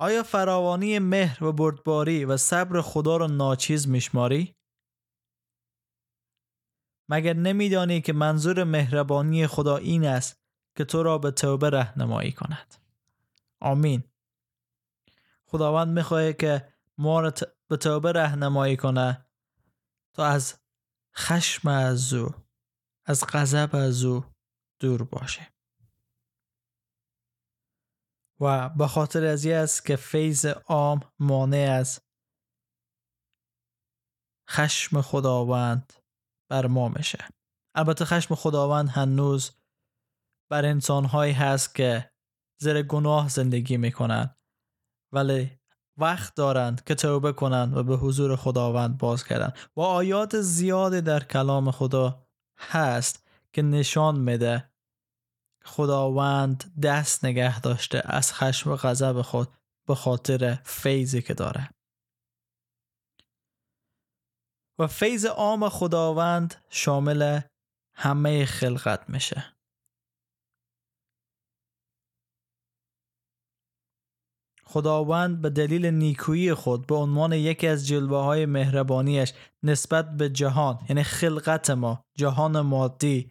آیا 0.00 0.22
فراوانی 0.22 0.98
مهر 0.98 1.44
و 1.44 1.52
بردباری 1.52 2.24
و 2.24 2.36
صبر 2.36 2.80
خدا 2.80 3.16
را 3.16 3.26
ناچیز 3.26 3.88
میشماری؟ 3.88 4.57
مگر 7.08 7.32
نمیدانی 7.32 8.00
که 8.00 8.12
منظور 8.12 8.64
مهربانی 8.64 9.46
خدا 9.46 9.76
این 9.76 10.04
است 10.04 10.42
که 10.76 10.84
تو 10.84 11.02
را 11.02 11.18
به 11.18 11.30
توبه 11.30 11.70
رهنمایی 11.70 12.32
کند؟ 12.32 12.74
آمین. 13.60 14.04
خداوند 15.46 15.88
می‌خواهد 15.88 16.36
که 16.36 16.68
ما 16.98 17.20
را 17.20 17.32
به 17.68 17.76
توبه 17.76 18.12
رهنمایی 18.12 18.76
کنه. 18.76 19.26
تا 20.12 20.26
از 20.26 20.60
خشم 21.16 21.68
از 21.68 22.12
او 22.12 22.34
از 23.04 23.24
غضب 23.28 23.70
از 23.72 24.04
او 24.04 24.24
دور 24.78 25.02
باشه. 25.02 25.52
و 28.40 28.68
به 28.68 28.86
خاطر 28.86 29.24
از 29.24 29.46
است 29.46 29.86
که 29.86 29.96
فیض 29.96 30.46
عام 30.46 31.00
مانع 31.18 31.76
از 31.80 32.00
خشم 34.50 35.00
خداوند 35.00 35.92
بر 36.50 36.66
ما 36.66 36.88
میشه. 36.88 37.28
البته 37.74 38.04
خشم 38.04 38.34
خداوند 38.34 38.88
هنوز 38.88 39.50
بر 40.50 40.64
انسانهایی 40.64 41.32
هست 41.32 41.74
که 41.74 42.10
زیر 42.60 42.82
گناه 42.82 43.28
زندگی 43.28 43.76
می‌کنن 43.76 44.34
ولی 45.12 45.58
وقت 45.96 46.34
دارند 46.34 46.84
که 46.84 46.94
توبه 46.94 47.32
کنند 47.32 47.76
و 47.76 47.82
به 47.82 47.96
حضور 47.96 48.36
خداوند 48.36 48.98
باز 48.98 49.24
کردن 49.24 49.52
و 49.76 49.80
آیات 49.80 50.40
زیادی 50.40 51.00
در 51.00 51.24
کلام 51.24 51.70
خدا 51.70 52.26
هست 52.58 53.26
که 53.52 53.62
نشان 53.62 54.20
میده 54.20 54.70
خداوند 55.64 56.80
دست 56.82 57.24
نگه 57.24 57.60
داشته 57.60 58.02
از 58.04 58.32
خشم 58.32 58.70
و 58.70 58.76
غضب 58.76 59.22
خود 59.22 59.48
به 59.88 59.94
خاطر 59.94 60.58
فیضی 60.64 61.22
که 61.22 61.34
داره. 61.34 61.70
و 64.78 64.86
فیض 64.86 65.26
عام 65.26 65.68
خداوند 65.68 66.54
شامل 66.70 67.40
همه 67.94 68.44
خلقت 68.44 69.10
میشه 69.10 69.44
خداوند 74.64 75.42
به 75.42 75.50
دلیل 75.50 75.86
نیکویی 75.86 76.54
خود 76.54 76.86
به 76.86 76.94
عنوان 76.94 77.32
یکی 77.32 77.66
از 77.66 77.86
جلوه 77.86 78.18
های 78.18 78.46
مهربانیش 78.46 79.32
نسبت 79.62 80.16
به 80.16 80.28
جهان 80.28 80.78
یعنی 80.88 81.02
خلقت 81.02 81.70
ما 81.70 82.04
جهان 82.14 82.60
مادی 82.60 83.30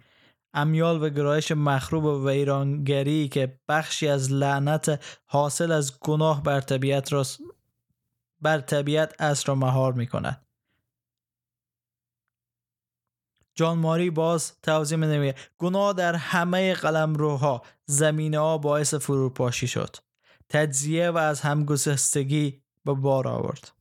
امیال 0.54 1.04
و 1.04 1.10
گرایش 1.10 1.52
مخروب 1.52 2.04
و 2.04 2.30
ویرانگری 2.30 3.28
که 3.28 3.60
بخشی 3.68 4.08
از 4.08 4.32
لعنت 4.32 5.04
حاصل 5.26 5.72
از 5.72 6.00
گناه 6.00 6.44
بر 6.44 6.62
طبیعت 6.62 7.14
را 7.14 7.24
بر 8.42 8.60
طبیعت 8.60 9.22
اصر 9.22 9.48
را 9.48 9.56
مهار 9.56 9.94
می 9.94 10.08
کند. 10.08 10.47
جان 13.58 13.78
ماری 13.78 14.10
باز 14.10 14.62
توضیح 14.62 14.98
نمیگه 14.98 15.36
گناه 15.58 15.93
در 15.93 16.15
همه 16.15 16.74
قلم 16.74 17.13
روها 17.13 17.62
زمینه 17.86 18.39
ها 18.39 18.58
باعث 18.58 18.93
فروپاشی 18.93 19.67
شد. 19.67 19.96
تجزیه 20.50 21.10
و 21.10 21.17
از 21.17 21.41
همگسستگی 21.41 22.62
به 22.86 22.93
بار 22.93 23.28
آورد. 23.28 23.72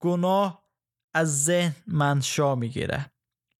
گناه 0.00 0.62
از 1.14 1.44
ذهن 1.44 1.76
منشا 1.86 2.54
می‌گیره. 2.54 3.12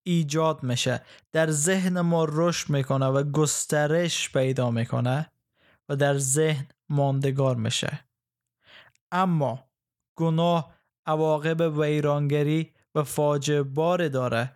ایجاد 0.02 0.62
میشه. 0.62 1.02
در 1.32 1.50
ذهن 1.50 2.00
ما 2.00 2.26
رشد 2.28 2.70
می‌کنه 2.70 3.06
و 3.06 3.22
گسترش 3.22 4.32
پیدا 4.32 4.70
می‌کنه 4.70 5.32
و 5.88 5.96
در 5.96 6.18
ذهن 6.18 6.66
ماندگار 6.88 7.56
میشه. 7.56 8.04
اما 9.12 9.68
گناه 10.16 10.74
عواقب 11.06 11.78
ویرانگری 11.78 12.74
و 12.98 13.02
فاجعه 13.02 13.62
بار 13.62 14.08
داره 14.08 14.54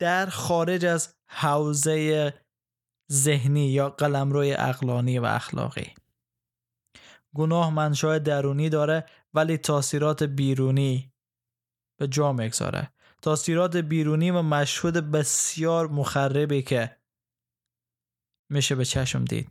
در 0.00 0.26
خارج 0.26 0.84
از 0.84 1.14
حوزه 1.26 2.34
ذهنی 3.12 3.66
یا 3.68 3.90
قلمروی 3.90 4.54
اقلانی 4.54 5.18
و 5.18 5.24
اخلاقی. 5.24 5.94
گناه 7.34 7.70
منشأ 7.70 8.18
درونی 8.18 8.68
داره 8.68 9.06
ولی 9.34 9.56
تاثیرات 9.58 10.22
بیرونی 10.22 11.12
به 11.98 12.08
جا 12.08 12.32
می‌گذاره. 12.32 12.92
تاثیرات 13.22 13.76
بیرونی 13.76 14.30
و 14.30 14.42
مشهود 14.42 14.94
بسیار 14.94 15.88
مخربی 15.88 16.62
که 16.62 16.96
میشه 18.50 18.74
به 18.74 18.84
چشم 18.84 19.24
دید. 19.24 19.50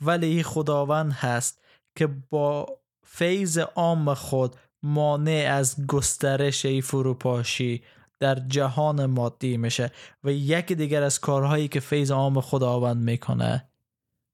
ولی 0.00 0.26
این 0.26 0.42
خداوند 0.42 1.12
هست 1.12 1.64
که 1.96 2.06
با 2.06 2.80
فیض 3.06 3.58
عام 3.58 4.14
خود 4.14 4.56
مانع 4.84 5.48
از 5.50 5.86
گسترش 5.86 6.64
ای 6.64 6.80
فروپاشی 6.80 7.82
در 8.20 8.34
جهان 8.34 9.06
مادی 9.06 9.56
میشه 9.56 9.90
و 10.24 10.32
یکی 10.32 10.74
دیگر 10.74 11.02
از 11.02 11.20
کارهایی 11.20 11.68
که 11.68 11.80
فیض 11.80 12.10
عام 12.10 12.40
خداوند 12.40 12.96
می‌کنه 12.96 13.68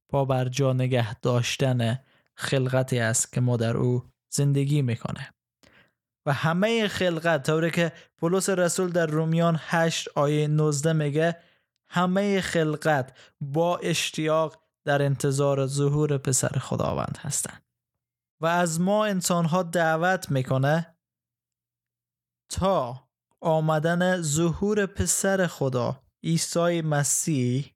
با 0.08 0.24
بر 0.24 0.48
جا 0.48 0.72
نگه 0.72 1.14
داشتن 1.14 2.00
خلقتی 2.34 2.98
است 2.98 3.32
که 3.32 3.40
ما 3.40 3.56
در 3.56 3.76
او 3.76 4.04
زندگی 4.30 4.82
می‌کنه. 4.82 5.34
و 6.26 6.32
همه 6.32 6.88
خلقت 6.88 7.46
طوری 7.46 7.70
که 7.70 7.92
پولس 8.16 8.48
رسول 8.48 8.90
در 8.90 9.06
رومیان 9.06 9.56
8 9.60 10.08
آیه 10.14 10.48
19 10.48 10.92
میگه 10.92 11.36
همه 11.88 12.40
خلقت 12.40 13.18
با 13.40 13.78
اشتیاق 13.78 14.56
در 14.84 15.02
انتظار 15.02 15.66
ظهور 15.66 16.18
پسر 16.18 16.58
خداوند 16.58 17.18
هستند. 17.20 17.69
و 18.40 18.46
از 18.46 18.80
ما 18.80 19.04
انسان 19.04 19.44
ها 19.44 19.62
دعوت 19.62 20.30
می‌کنه 20.30 20.96
تا 22.48 23.08
آمدن 23.40 24.22
ظهور 24.22 24.86
پسر 24.86 25.46
خدا 25.46 26.02
عیسی 26.22 26.82
مسیح 26.82 27.74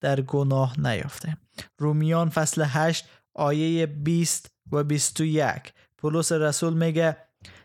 در 0.00 0.20
گناه 0.20 0.80
نیافته. 0.80 1.36
رومیان 1.78 2.30
فصل 2.30 2.64
8 2.66 3.08
آیه 3.34 3.86
20 3.86 4.50
و 4.72 4.84
21 4.84 5.72
پولس 5.98 6.32
رسول 6.32 6.74
میگه 6.74 7.16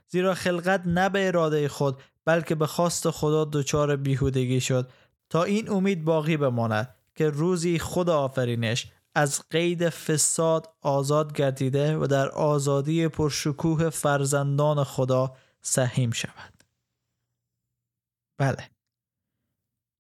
زیرا 0.08 0.34
خلقت 0.34 0.82
نه 0.86 1.10
به 1.10 1.28
اراده 1.28 1.68
خود 1.68 2.02
بلکه 2.26 2.56
به 2.56 2.68
خواست 2.68 3.10
خدا 3.10 3.46
دچار 3.46 3.96
بیهودگی 3.96 4.62
شد. 4.62 4.92
تا 5.30 5.44
این 5.44 5.70
امید 5.70 6.04
باقی 6.04 6.38
بماند 6.38 6.96
که 7.16 7.30
روزی 7.30 7.80
خود 7.80 8.10
آفرینش 8.10 8.92
از 9.16 9.42
قید 9.50 9.90
فساد 9.90 10.76
آزاد 10.82 11.34
گردیده 11.34 11.98
و 11.98 12.08
در 12.08 12.30
آزادی 12.30 13.08
پرشکوه 13.08 13.90
فرزندان 13.90 14.84
خدا 14.84 15.38
سهیم 15.62 16.12
شود. 16.12 16.64
بله. 18.38 18.70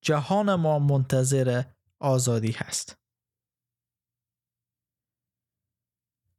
جهان 0.02 0.56
ما 0.56 0.80
منتظر 0.80 1.63
آزادی 2.00 2.52
هست. 2.52 2.98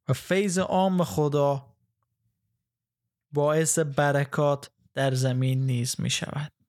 و 0.09 0.13
فیض 0.13 0.59
عام 0.59 1.05
خدا 1.05 1.77
باعث 3.33 3.79
برکات 3.79 4.71
در 4.95 5.15
زمین 5.15 5.67
نیز 5.67 6.01
می 6.01 6.11
شود 6.11 6.60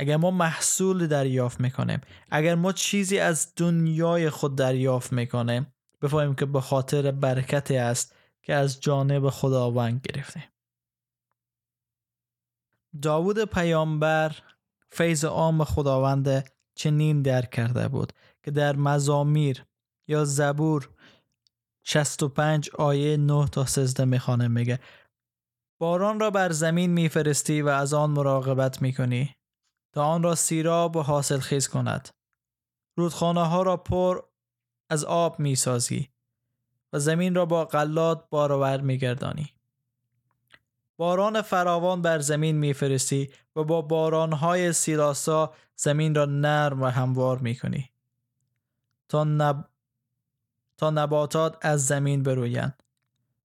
اگر 0.00 0.16
ما 0.16 0.30
محصول 0.30 1.06
دریافت 1.06 1.60
می‌کنیم 1.60 2.00
اگر 2.30 2.54
ما 2.54 2.72
چیزی 2.72 3.18
از 3.18 3.52
دنیای 3.56 4.30
خود 4.30 4.56
دریافت 4.56 5.12
می‌کنیم 5.12 5.66
بفهمیم 6.02 6.34
که 6.34 6.46
به 6.46 6.60
خاطر 6.60 7.10
برکتی 7.10 7.76
است 7.76 8.14
که 8.42 8.54
از 8.54 8.80
جانب 8.80 9.30
خداوند 9.30 10.00
گرفته 10.00 10.44
داوود 13.02 13.44
پیامبر 13.44 14.36
فیض 14.90 15.24
عام 15.24 15.64
خداوند 15.64 16.50
چنین 16.74 17.22
درک 17.22 17.50
کرده 17.50 17.88
بود 17.88 18.12
که 18.42 18.50
در 18.50 18.76
مزامیر 18.76 19.64
یا 20.08 20.24
زبور 20.24 20.90
65 21.84 22.70
آیه 22.78 23.16
9 23.16 23.48
تا 23.48 23.64
13 23.64 24.04
می‌خوانه 24.04 24.48
میگه 24.48 24.80
باران 25.80 26.20
را 26.20 26.30
بر 26.30 26.52
زمین 26.52 26.90
میفرستی 26.90 27.62
و 27.62 27.68
از 27.68 27.94
آن 27.94 28.10
مراقبت 28.10 28.82
می‌کنی؟ 28.82 29.36
تا 29.92 30.04
آن 30.04 30.22
را 30.22 30.34
سیراب 30.34 30.96
و 30.96 31.02
حاصل 31.02 31.38
خیز 31.38 31.68
کند. 31.68 32.08
رودخانه 32.96 33.46
ها 33.46 33.62
را 33.62 33.76
پر 33.76 34.20
از 34.90 35.04
آب 35.04 35.40
می‌سازی 35.40 36.08
و 36.92 36.98
زمین 36.98 37.34
را 37.34 37.46
با 37.46 37.64
قلات 37.64 38.30
بارآور 38.30 38.80
میگردانی. 38.80 39.54
باران 40.96 41.42
فراوان 41.42 42.02
بر 42.02 42.18
زمین 42.18 42.56
میفرستی 42.56 43.30
و 43.56 43.64
با 43.64 43.82
بارانهای 43.82 44.72
سیلاسا 44.72 45.54
زمین 45.76 46.14
را 46.14 46.24
نرم 46.24 46.82
و 46.82 46.86
هموار 46.86 47.38
می‌کنی. 47.38 47.90
تا, 49.08 49.24
نب... 49.24 49.68
تا 50.76 50.90
نباتات 50.90 51.58
از 51.60 51.86
زمین 51.86 52.22
برویند. 52.22 52.82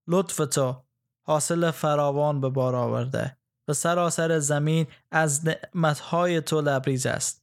لطف 0.08 0.36
تو 0.36 0.82
حاصل 1.22 1.70
فراوان 1.70 2.40
به 2.40 2.48
بار 2.48 2.76
آورده. 2.76 3.36
و 3.68 3.72
سراسر 3.72 4.38
زمین 4.38 4.86
از 5.10 5.46
نعمتهای 5.46 6.40
تو 6.40 6.60
لبریز 6.60 7.06
است. 7.06 7.42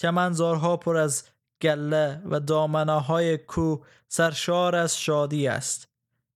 کمنزارها 0.00 0.76
پر 0.76 0.96
از 0.96 1.24
گله 1.62 2.22
و 2.24 2.40
دامنه 2.40 3.36
کو 3.36 3.76
سرشار 4.08 4.76
از 4.76 4.98
شادی 4.98 5.48
است. 5.48 5.88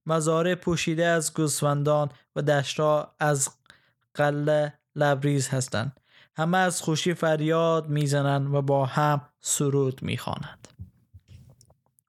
مزاره 0.06 0.54
پوشیده 0.54 1.06
از 1.06 1.34
گوسفندان 1.34 2.10
و 2.36 2.42
دشتها 2.42 3.14
از 3.18 3.48
قله 4.14 4.72
لبریز 4.96 5.48
هستند. 5.48 6.00
همه 6.36 6.58
از 6.58 6.82
خوشی 6.82 7.14
فریاد 7.14 7.88
می‌زنند 7.88 8.54
و 8.54 8.62
با 8.62 8.86
هم 8.86 9.20
سرود 9.40 10.02
می‌خوانند. 10.02 10.68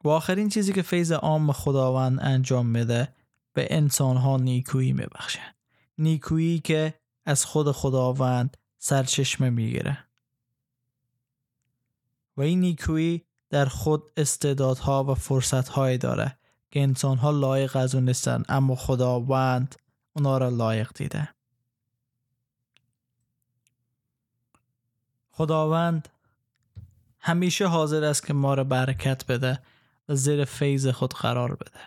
و 0.03 0.09
آخرین 0.09 0.49
چیزی 0.49 0.73
که 0.73 0.81
فیض 0.81 1.11
عام 1.11 1.51
خداوند 1.51 2.19
انجام 2.21 2.65
میده 2.65 3.07
به 3.53 3.67
انسانها 3.69 4.37
نیکویی 4.37 4.93
میبخشه. 4.93 5.55
نیکویی 5.97 6.59
که 6.59 6.98
از 7.29 7.45
خود 7.45 7.71
خداوند 7.71 8.57
سرچشمه 8.77 9.49
می‌گیره. 9.49 10.05
و 12.37 12.41
این 12.41 12.59
نیکویی 12.59 13.25
در 13.49 13.65
خود 13.65 14.11
استعدادها 14.17 15.03
و 15.03 15.13
فرصتهایی 15.13 15.97
داره 15.97 16.37
که 16.71 16.81
انسانها 16.81 17.31
لایق 17.31 17.75
از 17.75 17.95
اون 17.95 18.05
نیستن 18.05 18.43
اما 18.49 18.75
خداوند 18.75 19.75
اونا 20.13 20.37
را 20.37 20.49
لایق 20.49 20.91
دیده. 20.95 21.29
خداوند 25.31 26.09
همیشه 27.19 27.67
حاضر 27.67 28.03
است 28.03 28.25
که 28.25 28.33
ما 28.33 28.53
را 28.53 28.63
برکت 28.63 29.25
بده 29.25 29.61
و 30.09 30.15
زیر 30.15 30.45
فیض 30.45 30.87
خود 30.87 31.13
قرار 31.13 31.55
بده. 31.55 31.79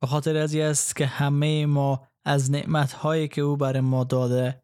به 0.00 0.06
خاطر 0.06 0.36
از 0.36 0.54
است 0.54 0.96
که 0.96 1.06
همه 1.06 1.66
ما 1.66 2.08
از 2.24 2.50
نعمت 2.50 2.92
هایی 2.92 3.28
که 3.28 3.40
او 3.40 3.56
برای 3.56 3.80
ما 3.80 4.04
داده 4.04 4.62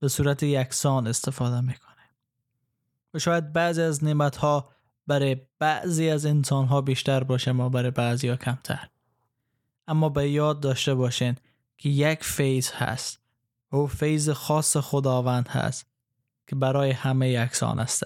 به 0.00 0.08
صورت 0.08 0.42
یکسان 0.42 1.06
استفاده 1.06 1.60
می‌کنه. 1.60 1.96
و 3.14 3.18
شاید 3.18 3.52
بعضی 3.52 3.82
از 3.82 4.04
نعمت 4.04 4.36
ها 4.36 4.70
برای 5.06 5.36
بعضی 5.58 6.10
از 6.10 6.26
انسان 6.26 6.66
ها 6.66 6.80
بیشتر 6.80 7.24
باشه 7.24 7.52
ما 7.52 7.68
برای 7.68 7.90
بعضی 7.90 8.28
ها 8.28 8.36
کمتر. 8.36 8.88
اما 9.88 10.08
به 10.08 10.30
یاد 10.30 10.60
داشته 10.60 10.94
باشین 10.94 11.36
که 11.78 11.88
یک 11.88 12.24
فیض 12.24 12.70
هست 12.70 13.20
او 13.72 13.86
فیض 13.86 14.30
خاص 14.30 14.76
خداوند 14.76 15.48
هست 15.48 15.86
که 16.46 16.56
برای 16.56 16.90
همه 16.90 17.30
یکسان 17.30 17.78
است. 17.80 18.04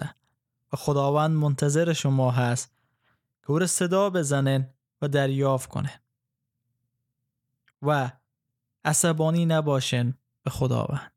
و 0.73 0.77
خداوند 0.77 1.31
منتظر 1.31 1.93
شما 1.93 2.31
هست 2.31 2.75
که 3.41 3.51
او 3.51 3.59
را 3.59 3.67
صدا 3.67 4.09
بزنین 4.09 4.67
و 5.01 5.07
دریافت 5.07 5.69
کنه. 5.69 6.01
و 7.81 8.11
عصبانی 8.85 9.45
نباشین 9.45 10.13
به 10.43 10.49
خداوند. 10.49 11.11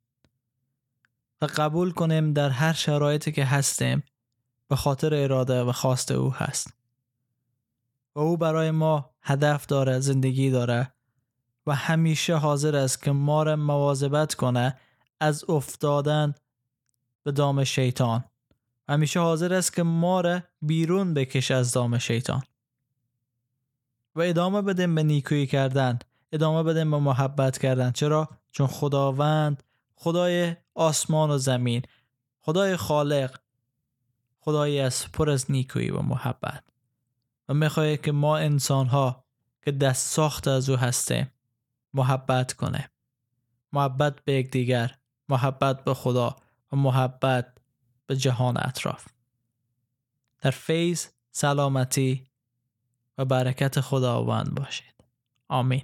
و 1.42 1.46
قبول 1.56 1.90
کنیم 1.90 2.32
در 2.32 2.50
هر 2.50 2.72
شرایطی 2.72 3.32
که 3.32 3.44
هستیم 3.44 4.02
به 4.68 4.76
خاطر 4.76 5.14
اراده 5.14 5.62
و 5.62 5.72
خواست 5.72 6.10
او 6.10 6.34
هست. 6.34 6.74
و 8.14 8.20
او 8.20 8.36
برای 8.36 8.70
ما 8.70 9.10
هدف 9.22 9.66
داره 9.66 10.00
زندگی 10.00 10.50
داره 10.50 10.94
و 11.66 11.74
همیشه 11.74 12.36
حاضر 12.36 12.76
است 12.76 13.02
که 13.02 13.12
ما 13.12 13.42
را 13.42 13.56
مواظبت 13.56 14.34
کنه 14.34 14.78
از 15.20 15.50
افتادن 15.50 16.34
به 17.22 17.32
دام 17.32 17.64
شیطان. 17.64 18.24
همیشه 18.88 19.20
حاضر 19.20 19.54
است 19.54 19.72
که 19.72 19.82
ما 19.82 20.20
را 20.20 20.40
بیرون 20.62 21.14
بکشه 21.14 21.54
از 21.54 21.72
دام 21.72 21.98
شیطان. 21.98 22.42
و 24.14 24.20
ادامه 24.20 24.62
بدیم 24.62 24.94
به 24.94 25.02
نیکویی 25.02 25.46
کردن. 25.46 25.98
ادامه 26.34 26.62
بدیم 26.62 26.90
به 26.90 26.98
محبت 26.98 27.58
کردن. 27.58 27.90
چرا؟ 27.90 28.28
چون 28.50 28.66
خداوند 28.66 29.62
خدای 29.94 30.56
آسمان 30.74 31.30
و 31.30 31.38
زمین 31.38 31.82
خدای 32.40 32.76
خالق 32.76 33.38
خدایی 34.40 34.80
از 34.80 35.12
پر 35.12 35.30
از 35.30 35.50
نیکویی 35.50 35.90
و 35.90 36.02
محبت. 36.02 36.64
و 37.48 37.54
می‌خواه 37.54 37.96
که 37.96 38.12
ما 38.12 38.36
انسان 38.36 38.86
ها 38.86 39.24
که 39.62 39.72
دست 39.72 40.08
ساخت 40.08 40.48
از 40.48 40.70
او 40.70 40.76
هستیم 40.76 41.30
محبت 41.94 42.52
کنه. 42.52 42.90
محبت 43.72 44.24
به 44.24 44.32
یکدیگر 44.32 44.98
محبت 45.28 45.84
به 45.84 45.94
خدا 45.94 46.36
و 46.72 46.76
محبت 46.76 47.58
به 48.06 48.16
جهان 48.16 48.56
اطراف. 48.56 49.06
در 50.42 50.50
فیض 50.50 51.06
سلامتی 51.30 52.26
و 53.18 53.24
برکت 53.24 53.80
خداوند 53.80 54.54
باشید. 54.54 54.94
آمین. 55.48 55.82